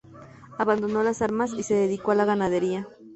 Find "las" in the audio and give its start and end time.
1.03-1.21